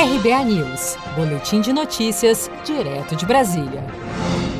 RBA 0.00 0.44
News, 0.44 0.96
Boletim 1.14 1.60
de 1.60 1.74
Notícias, 1.74 2.50
direto 2.64 3.14
de 3.14 3.26
Brasília. 3.26 3.84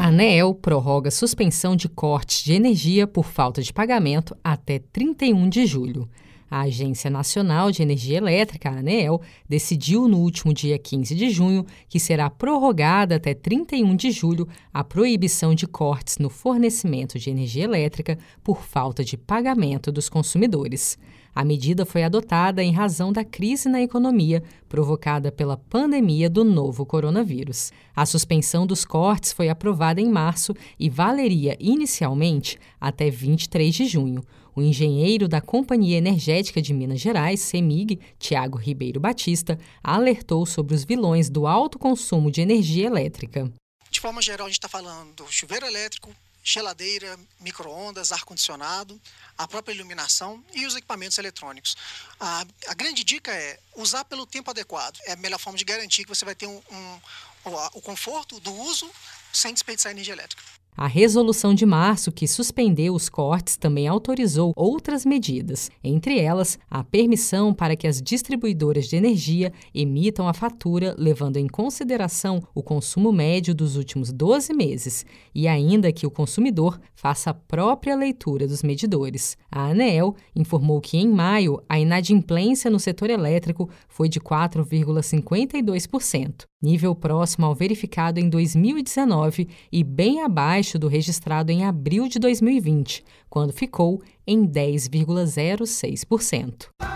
A 0.00 0.06
ANEEL 0.06 0.54
prorroga 0.54 1.10
suspensão 1.10 1.76
de 1.76 1.90
cortes 1.90 2.42
de 2.42 2.54
energia 2.54 3.06
por 3.06 3.26
falta 3.26 3.60
de 3.60 3.70
pagamento 3.70 4.34
até 4.42 4.78
31 4.78 5.46
de 5.50 5.66
julho. 5.66 6.08
A 6.50 6.60
Agência 6.62 7.10
Nacional 7.10 7.70
de 7.70 7.82
Energia 7.82 8.18
Elétrica, 8.18 8.70
a 8.70 8.78
ANEEL, 8.78 9.20
decidiu 9.48 10.06
no 10.06 10.18
último 10.18 10.54
dia 10.54 10.78
15 10.78 11.14
de 11.14 11.28
junho 11.30 11.66
que 11.88 11.98
será 11.98 12.30
prorrogada 12.30 13.16
até 13.16 13.34
31 13.34 13.96
de 13.96 14.10
julho 14.10 14.46
a 14.72 14.84
proibição 14.84 15.54
de 15.54 15.66
cortes 15.66 16.18
no 16.18 16.30
fornecimento 16.30 17.18
de 17.18 17.30
energia 17.30 17.64
elétrica 17.64 18.16
por 18.44 18.62
falta 18.62 19.04
de 19.04 19.16
pagamento 19.16 19.90
dos 19.90 20.08
consumidores. 20.08 20.96
A 21.36 21.44
medida 21.44 21.84
foi 21.84 22.02
adotada 22.02 22.62
em 22.62 22.72
razão 22.72 23.12
da 23.12 23.22
crise 23.22 23.68
na 23.68 23.82
economia 23.82 24.42
provocada 24.70 25.30
pela 25.30 25.58
pandemia 25.58 26.30
do 26.30 26.42
novo 26.42 26.86
coronavírus. 26.86 27.72
A 27.94 28.06
suspensão 28.06 28.66
dos 28.66 28.86
cortes 28.86 29.34
foi 29.34 29.50
aprovada 29.50 30.00
em 30.00 30.08
março 30.08 30.54
e 30.78 30.88
valeria 30.88 31.54
inicialmente 31.60 32.58
até 32.80 33.10
23 33.10 33.74
de 33.74 33.84
junho. 33.84 34.24
O 34.56 34.62
engenheiro 34.62 35.28
da 35.28 35.38
Companhia 35.38 35.98
Energética 35.98 36.62
de 36.62 36.72
Minas 36.72 36.98
Gerais, 36.98 37.40
CEMIG, 37.40 38.00
Tiago 38.18 38.56
Ribeiro 38.56 38.98
Batista, 38.98 39.60
alertou 39.84 40.46
sobre 40.46 40.74
os 40.74 40.82
vilões 40.82 41.28
do 41.28 41.46
alto 41.46 41.78
consumo 41.78 42.30
de 42.30 42.40
energia 42.40 42.86
elétrica. 42.86 43.52
De 43.90 44.00
forma 44.00 44.22
geral, 44.22 44.46
a 44.46 44.48
gente 44.48 44.56
está 44.56 44.66
falando 44.66 45.12
do 45.12 45.30
chuveiro 45.30 45.66
elétrico, 45.66 46.10
geladeira, 46.42 47.18
micro-ondas, 47.38 48.12
ar-condicionado, 48.12 48.98
a 49.36 49.46
própria 49.46 49.74
iluminação 49.74 50.42
e 50.54 50.64
os 50.64 50.74
equipamentos 50.74 51.18
eletrônicos. 51.18 51.76
A, 52.18 52.46
a, 52.68 52.72
grande 52.72 53.04
dica 53.04 53.30
é 53.32 53.58
usar 53.76 54.06
pelo 54.06 54.24
tempo 54.24 54.50
adequado. 54.50 54.98
É 55.04 55.12
a 55.12 55.16
melhor 55.16 55.38
forma 55.38 55.58
de 55.58 55.66
garantir 55.66 56.04
que 56.04 56.08
você 56.08 56.24
vai 56.24 56.34
ter 56.34 56.46
um, 56.46 56.62
um, 56.70 57.00
o, 57.44 57.78
o 57.78 57.82
conforto 57.82 58.40
do 58.40 58.54
uso 58.54 58.90
sem 59.34 59.52
desperdiçar 59.52 59.92
energia 59.92 60.14
elétrica. 60.14 60.42
A 60.76 60.86
resolução 60.86 61.54
de 61.54 61.64
março, 61.64 62.12
que 62.12 62.28
suspendeu 62.28 62.94
os 62.94 63.08
cortes, 63.08 63.56
também 63.56 63.88
autorizou 63.88 64.52
outras 64.54 65.06
medidas, 65.06 65.70
entre 65.82 66.20
elas 66.20 66.58
a 66.70 66.84
permissão 66.84 67.54
para 67.54 67.74
que 67.74 67.86
as 67.86 68.02
distribuidoras 68.02 68.86
de 68.86 68.96
energia 68.96 69.50
emitam 69.74 70.28
a 70.28 70.34
fatura 70.34 70.94
levando 70.98 71.38
em 71.38 71.46
consideração 71.46 72.42
o 72.54 72.62
consumo 72.62 73.10
médio 73.10 73.54
dos 73.54 73.76
últimos 73.76 74.12
12 74.12 74.52
meses 74.52 75.06
e 75.34 75.48
ainda 75.48 75.90
que 75.90 76.06
o 76.06 76.10
consumidor 76.10 76.78
faça 76.94 77.30
a 77.30 77.34
própria 77.34 77.96
leitura 77.96 78.46
dos 78.46 78.62
medidores. 78.62 79.38
A 79.50 79.70
ANEEL 79.70 80.14
informou 80.34 80.82
que 80.82 80.98
em 80.98 81.08
maio 81.08 81.62
a 81.66 81.80
inadimplência 81.80 82.70
no 82.70 82.78
setor 82.78 83.08
elétrico 83.08 83.70
foi 83.88 84.10
de 84.10 84.20
4,52%, 84.20 86.44
nível 86.66 86.94
próximo 86.96 87.46
ao 87.46 87.54
verificado 87.54 88.18
em 88.18 88.28
2019 88.28 89.48
e 89.70 89.84
bem 89.84 90.22
abaixo 90.22 90.80
do 90.80 90.88
registrado 90.88 91.52
em 91.52 91.64
abril 91.64 92.08
de 92.08 92.18
2020, 92.18 93.04
quando 93.30 93.52
ficou 93.52 94.02
em 94.26 94.44
10,06%. 94.44 96.95